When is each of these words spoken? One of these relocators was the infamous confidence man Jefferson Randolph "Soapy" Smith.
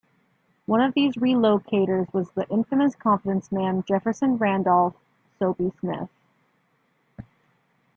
One 0.65 0.81
of 0.81 0.95
these 0.95 1.13
relocators 1.13 2.11
was 2.11 2.31
the 2.31 2.49
infamous 2.49 2.95
confidence 2.95 3.51
man 3.51 3.83
Jefferson 3.87 4.35
Randolph 4.37 4.95
"Soapy" 5.37 5.71
Smith. 5.79 6.09